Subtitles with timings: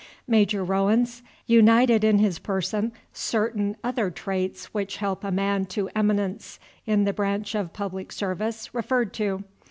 [0.27, 6.59] Major Rowens united in his person certain other traits which help a man to eminence
[6.87, 9.43] in the branch of public service referred to.